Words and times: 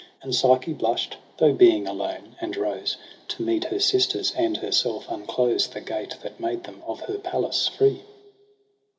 And 0.23 0.33
Psyche 0.33 0.73
blush' 0.73 1.11
d, 1.11 1.17
though 1.37 1.53
being 1.53 1.85
alone, 1.87 2.35
and 2.41 2.57
rose 2.57 2.97
To 3.27 3.43
meet 3.43 3.65
her 3.65 3.79
sisters 3.79 4.33
and 4.35 4.57
herself 4.57 5.05
unclose 5.11 5.67
The 5.67 5.79
gate 5.79 6.15
that 6.23 6.39
made 6.39 6.63
them 6.63 6.81
of 6.87 7.01
her 7.01 7.19
palace 7.19 7.67
free. 7.67 8.01